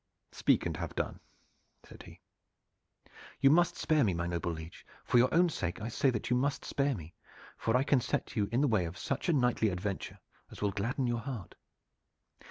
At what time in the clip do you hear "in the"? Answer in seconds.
8.51-8.67